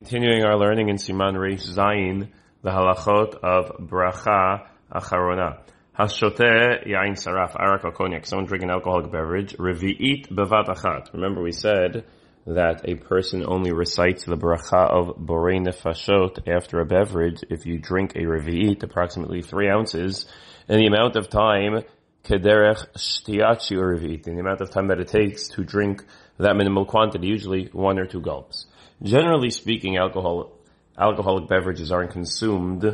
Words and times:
Continuing 0.00 0.44
our 0.44 0.56
learning 0.56 0.90
in 0.90 0.96
Siman 0.96 1.34
Reish 1.34 1.74
Zayin, 1.74 2.28
the 2.62 2.70
halachot 2.70 3.34
of 3.42 3.78
bracha 3.80 4.68
acharona. 4.92 5.58
Hashote 5.98 6.86
yain 6.86 7.16
saraf, 7.16 7.56
arak 7.58 7.84
or 7.84 7.90
cognac, 7.90 8.24
someone 8.24 8.46
drinking 8.46 8.70
an 8.70 8.76
alcoholic 8.76 9.10
beverage, 9.10 9.56
revi'it 9.56 10.28
bevat 10.28 10.68
achat. 10.68 11.12
Remember 11.12 11.42
we 11.42 11.50
said 11.50 12.04
that 12.46 12.88
a 12.88 12.94
person 12.94 13.44
only 13.44 13.72
recites 13.72 14.24
the 14.24 14.36
bracha 14.36 14.88
of 14.88 15.16
borei 15.16 15.60
nefashot 15.60 16.46
after 16.46 16.78
a 16.78 16.86
beverage 16.86 17.40
if 17.50 17.66
you 17.66 17.80
drink 17.80 18.14
a 18.14 18.20
revi'it, 18.20 18.84
approximately 18.84 19.42
three 19.42 19.68
ounces, 19.68 20.26
in 20.68 20.78
the 20.78 20.86
amount 20.86 21.16
of 21.16 21.28
time 21.28 21.82
kederech 22.28 22.86
shtiachi 22.96 23.76
revi'it, 23.76 24.26
in 24.26 24.34
the 24.34 24.40
amount 24.40 24.60
of 24.60 24.70
time 24.70 24.88
that 24.88 25.00
it 25.00 25.08
takes 25.08 25.48
to 25.48 25.64
drink 25.64 26.04
that 26.38 26.54
minimal 26.56 26.84
quantity, 26.84 27.26
usually 27.26 27.68
one 27.72 27.98
or 27.98 28.06
two 28.06 28.20
gulps. 28.20 28.66
Generally 29.02 29.50
speaking, 29.50 29.96
alcohol, 29.96 30.52
alcoholic 30.98 31.48
beverages 31.48 31.90
aren't 31.90 32.10
consumed 32.10 32.84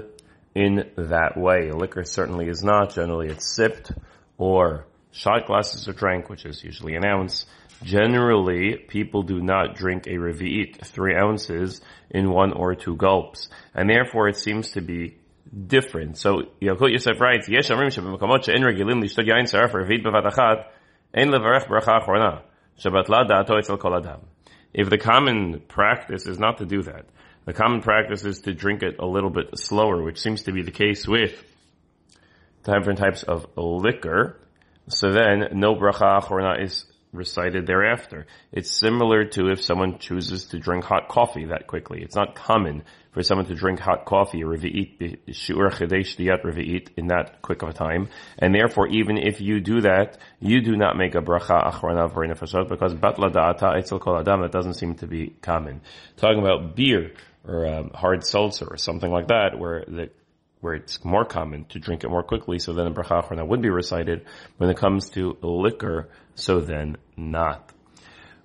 in 0.55 0.91
that 0.97 1.37
way. 1.37 1.71
Liquor 1.73 2.05
certainly 2.05 2.49
is 2.49 2.63
not. 2.63 2.95
Generally 2.95 3.29
it's 3.29 3.55
sipped 3.55 3.91
or 4.39 4.87
shot 5.11 5.47
glasses 5.47 5.89
are 5.89 5.93
drank, 5.93 6.29
which 6.29 6.45
is 6.45 6.63
usually 6.63 6.95
an 6.95 7.05
ounce. 7.05 7.47
Generally, 7.83 8.77
people 8.89 9.23
do 9.23 9.41
not 9.41 9.75
drink 9.75 10.07
a 10.07 10.11
revi'it, 10.13 10.81
three 10.87 11.15
ounces, 11.17 11.81
in 12.11 12.31
one 12.31 12.53
or 12.53 12.75
two 12.75 12.97
gulps. 12.97 13.49
And 13.75 13.91
therefore 13.91 14.29
it 14.29 14.37
seems 14.37 14.71
to 14.73 14.81
be 14.81 15.19
different. 15.67 16.19
So, 16.19 16.43
Yalkut 16.61 16.93
Yosef 16.93 17.21
writes, 17.21 17.49
Yesh 17.49 17.69
Amrim 17.69 17.89
Shebemkomot 17.89 18.45
She'en 18.45 18.63
Regilim 18.63 19.03
Lishtod 19.03 19.27
Yain 19.27 19.45
Saraf 19.45 19.73
Revi'it 19.73 20.05
Bevat 20.05 20.33
Achat, 20.33 20.67
Ein 21.15 21.29
Levarech 21.29 21.67
Bracha 21.67 22.01
Achorona, 22.01 22.43
Shebatla 22.79 23.29
Da'ato 23.29 23.59
Etzel 23.59 23.79
Kol 23.79 23.97
Adam. 23.97 24.21
If 24.73 24.91
the 24.91 24.99
common 24.99 25.61
practice 25.69 26.27
is 26.27 26.39
not 26.39 26.59
to 26.59 26.67
do 26.67 26.83
that, 26.83 27.07
the 27.45 27.53
common 27.53 27.83
practice 27.83 28.25
is 28.25 28.41
to 28.43 28.55
drink 28.55 28.83
it 28.83 28.99
a 28.99 29.07
little 29.07 29.31
bit 29.31 29.57
slower, 29.59 30.03
which 30.03 30.21
seems 30.21 30.45
to 30.45 30.53
be 30.53 30.63
the 30.63 30.71
case 30.71 31.07
with 31.07 31.33
different 32.65 32.99
types 32.99 33.23
of 33.23 33.47
liquor. 33.57 34.41
So 34.89 35.13
then, 35.13 35.49
no 35.53 35.75
bracha 35.75 36.21
achorna 36.21 36.63
is 36.63 36.85
recited 37.15 37.67
thereafter. 37.67 38.27
It's 38.53 38.71
similar 38.71 39.25
to 39.25 39.51
if 39.51 39.63
someone 39.63 39.99
chooses 39.99 40.47
to 40.47 40.59
drink 40.59 40.85
hot 40.85 41.09
coffee 41.09 41.47
that 41.47 41.67
quickly. 41.67 42.03
It's 42.03 42.17
not 42.17 42.35
common 42.35 42.83
for 43.13 43.23
someone 43.23 43.47
to 43.47 43.55
drink 43.55 43.79
hot 43.79 44.05
coffee, 44.05 44.43
revi'it, 44.43 45.21
in 46.97 47.07
that 47.07 47.41
quick 47.43 47.63
of 47.63 47.69
a 47.69 47.73
time. 47.73 48.09
And 48.39 48.55
therefore, 48.55 48.89
even 48.89 49.17
if 49.17 49.41
you 49.41 49.61
do 49.61 49.83
that, 49.83 50.19
you 50.41 50.61
do 50.61 50.77
not 50.77 50.97
make 50.97 51.15
a 51.15 51.23
bracha 51.23 51.73
achrona 51.73 52.13
for 52.13 52.27
nefashot, 52.27 52.69
because 52.69 52.95
batla 52.95 53.33
da'ata 53.33 53.79
etzel 53.79 54.01
kol 54.01 54.19
adam, 54.19 54.43
that 54.43 54.53
doesn't 54.53 54.75
seem 54.75 54.97
to 54.97 55.07
be 55.07 55.29
common. 55.41 55.81
Talking 56.17 56.41
about 56.41 56.75
beer, 56.75 57.13
or 57.47 57.67
um, 57.67 57.91
hard 57.95 58.27
seltzer, 58.27 58.67
or 58.69 58.77
something 58.77 59.11
like 59.11 59.29
that, 59.29 59.59
where 59.59 59.85
the 59.87 60.11
where 60.65 60.75
it's 60.75 61.05
more 61.05 61.27
common 61.27 61.67
to 61.67 61.79
drink 61.79 62.05
it 62.05 62.09
more 62.09 62.23
quickly, 62.23 62.59
so 62.59 62.73
then 62.73 62.87
the 62.87 62.91
bracha 62.91 63.23
achrona 63.23 63.47
would 63.47 63.61
be 63.61 63.69
recited. 63.69 64.25
When 64.57 64.71
it 64.71 64.79
comes 64.79 65.11
to 65.11 65.37
liquor, 65.43 66.09
so 66.35 66.61
then 66.61 66.97
not. 67.19 67.71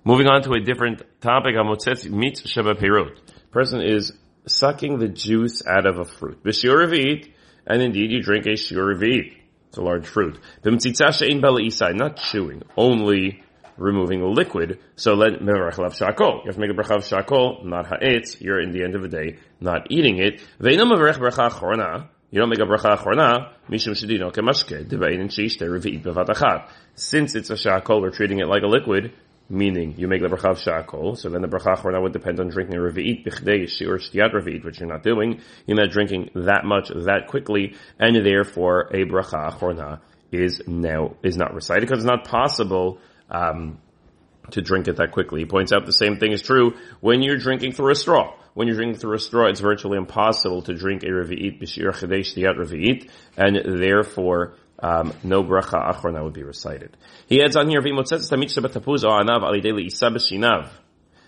Moving 0.04 0.28
on 0.28 0.42
to 0.42 0.52
a 0.52 0.60
different 0.60 1.02
topic, 1.22 1.54
Amotzet 1.56 2.08
meets 2.10 2.46
Sheba 2.46 2.74
Peirot. 2.74 3.16
Person 3.50 3.80
is 3.80 4.12
sucking 4.46 4.98
the 4.98 5.08
juice 5.08 5.62
out 5.66 5.86
of 5.86 5.98
a 5.98 6.04
fruit. 6.04 6.44
B'shiur 6.44 7.26
and 7.66 7.82
indeed 7.82 8.10
you 8.10 8.22
drink 8.22 8.44
a 8.46 8.50
shiur 8.50 9.32
It's 9.68 9.78
a 9.78 9.82
large 9.82 10.06
fruit. 10.06 10.38
Not 10.62 12.16
chewing, 12.16 12.62
only 12.76 13.42
removing 13.80 14.22
liquid. 14.22 14.78
So 14.96 15.14
let 15.14 15.40
mevarach 15.40 15.78
lav 15.78 15.94
shakol. 15.94 16.44
You 16.44 16.46
have 16.46 16.54
to 16.54 16.60
make 16.60 16.70
a 16.70 16.74
bracha 16.74 16.96
of 16.96 17.02
shakol, 17.02 17.64
not 17.64 17.86
ha'etz. 17.86 18.40
You're 18.40 18.60
in 18.60 18.72
the 18.72 18.84
end 18.84 18.94
of 18.94 19.02
the 19.02 19.08
day 19.08 19.38
not 19.60 19.90
eating 19.90 20.18
it. 20.18 20.40
Ve'inam 20.60 20.92
mevarach 20.92 21.18
bracha. 21.18 22.08
You 22.30 22.40
don't 22.40 22.50
make 22.50 22.60
a 22.60 22.62
bracha 22.62 22.96
chorna. 22.98 23.52
Mishum 23.68 23.94
shedino 23.94 24.32
kemashke. 24.32 24.86
Devayin 24.86 25.24
shishte 25.28 25.62
revi'it 25.62 26.02
bevat 26.02 26.68
Since 26.94 27.34
it's 27.34 27.50
a 27.50 27.54
shakol, 27.54 28.00
we're 28.00 28.10
treating 28.10 28.38
it 28.38 28.46
like 28.46 28.62
a 28.62 28.68
liquid 28.68 29.12
meaning 29.50 29.94
you 29.98 30.06
make 30.06 30.22
the 30.22 30.28
bracha 30.28 30.50
of 30.50 30.58
shakol, 30.58 31.18
so 31.18 31.28
then 31.28 31.42
the 31.42 31.48
bracha 31.48 31.76
achorna 31.76 32.00
would 32.00 32.12
depend 32.12 32.38
on 32.38 32.48
drinking 32.48 32.76
a 32.76 32.78
revi'it, 32.78 33.26
bichdei 33.26 33.64
shiur 33.64 33.96
shtiyat 33.96 34.32
revi'it, 34.32 34.64
which 34.64 34.78
you're 34.78 34.88
not 34.88 35.02
doing. 35.02 35.40
You're 35.66 35.76
not 35.76 35.90
drinking 35.90 36.30
that 36.34 36.64
much 36.64 36.88
that 36.88 37.26
quickly, 37.28 37.74
and 37.98 38.14
therefore 38.24 38.82
a 38.92 39.04
bracha 39.04 39.52
achorna 39.52 40.00
is 40.30 40.62
now, 40.66 41.16
is 41.24 41.36
not 41.36 41.52
recited, 41.52 41.80
because 41.80 42.04
it's 42.04 42.08
not 42.08 42.24
possible, 42.24 42.98
um, 43.30 43.78
to 44.50 44.60
drink 44.60 44.88
it 44.88 44.96
that 44.96 45.12
quickly. 45.12 45.40
He 45.40 45.46
points 45.46 45.72
out 45.72 45.86
the 45.86 45.92
same 45.92 46.18
thing 46.18 46.32
is 46.32 46.42
true 46.42 46.74
when 47.00 47.22
you're 47.22 47.38
drinking 47.38 47.72
through 47.72 47.92
a 47.92 47.94
straw. 47.94 48.34
When 48.54 48.66
you're 48.66 48.76
drinking 48.76 48.98
through 48.98 49.14
a 49.14 49.20
straw, 49.20 49.48
it's 49.48 49.60
virtually 49.60 49.96
impossible 49.96 50.62
to 50.62 50.74
drink 50.74 51.04
a 51.04 51.06
revi'it, 51.06 51.62
b'shir 51.62 51.92
chedesh 51.92 52.34
shtiyat 52.34 52.56
revi'it, 52.56 53.08
and 53.36 53.80
therefore 53.80 54.54
um, 54.80 55.12
no 55.22 55.44
bracha 55.44 55.94
achrona 55.94 56.24
would 56.24 56.32
be 56.32 56.42
recited. 56.42 56.96
He 57.26 57.42
adds 57.42 57.56
on 57.56 57.68
here, 57.68 57.80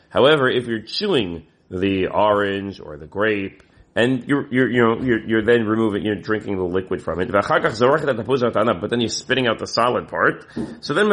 However, 0.09 0.51
if 0.51 0.67
you're 0.67 0.83
chewing 0.83 1.47
the 1.71 2.09
orange 2.09 2.81
or 2.81 2.97
the 2.97 3.07
grape, 3.07 3.63
and 3.95 4.25
you're, 4.27 4.47
you're, 4.53 4.71
you 4.71 4.83
know, 4.83 5.01
you're, 5.03 5.21
you're 5.27 5.43
then 5.43 5.67
removing, 5.67 6.05
you're 6.05 6.17
drinking 6.17 6.57
the 6.57 6.65
liquid 6.65 7.03
from 7.03 7.21
it, 7.21 7.31
but 7.31 8.91
then 8.91 9.01
you're 9.01 9.09
spitting 9.09 9.47
out 9.47 9.59
the 9.59 9.67
solid 9.67 10.09
part, 10.09 10.47
so 10.81 10.95
then 10.95 11.09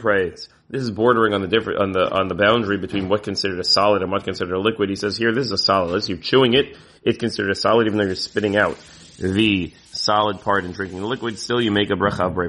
prays. 0.00 0.48
This 0.68 0.82
is 0.82 0.90
bordering 0.90 1.32
on 1.32 1.40
the 1.40 1.48
different, 1.48 1.80
on 1.80 1.92
the, 1.92 2.10
on 2.10 2.28
the 2.28 2.34
boundary 2.34 2.76
between 2.76 3.08
what 3.08 3.22
considered 3.22 3.58
a 3.58 3.64
solid 3.64 4.02
and 4.02 4.12
what 4.12 4.24
considered 4.24 4.54
a 4.54 4.60
liquid. 4.60 4.90
He 4.90 4.96
says 4.96 5.16
here, 5.16 5.32
this 5.32 5.46
is 5.46 5.52
a 5.52 5.58
solid. 5.58 6.06
You're 6.06 6.18
chewing 6.18 6.52
it, 6.52 6.76
it's 7.02 7.18
considered 7.18 7.50
a 7.50 7.54
solid 7.54 7.86
even 7.86 7.98
though 7.98 8.04
you're 8.04 8.14
spitting 8.14 8.56
out 8.56 8.76
the 9.18 9.72
solid 10.08 10.40
part 10.40 10.64
in 10.64 10.72
drinking 10.72 11.00
the 11.00 11.06
liquid, 11.06 11.38
still 11.38 11.60
you 11.60 11.70
make 11.70 11.90
a 11.90 11.94
bracha 12.02 12.20
of 12.20 12.32
brei 12.32 12.48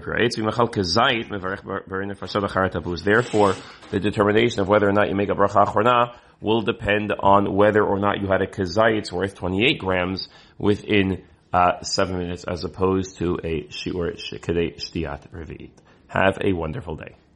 Therefore, 3.03 3.55
the 3.91 3.99
determination 3.99 4.61
of 4.61 4.69
whether 4.69 4.87
or 4.87 4.93
not 4.93 5.09
you 5.09 5.15
make 5.15 5.27
a 5.29 5.35
bracha 5.35 5.65
achorna 5.65 6.15
will 6.39 6.61
depend 6.61 7.11
on 7.19 7.53
whether 7.53 7.83
or 7.83 7.99
not 7.99 8.21
you 8.21 8.27
had 8.27 8.41
a 8.41 8.47
kazayit's 8.47 9.11
worth 9.11 9.35
28 9.35 9.77
grams 9.77 10.29
within 10.57 11.21
uh, 11.51 11.81
seven 11.81 12.17
minutes 12.17 12.45
as 12.45 12.63
opposed 12.63 13.17
to 13.17 13.37
a 13.43 13.63
shiur 13.63 14.15
shtiyat 14.15 15.29
revi'it. 15.33 15.71
Have 16.07 16.37
a 16.41 16.53
wonderful 16.53 16.95
day. 16.95 17.18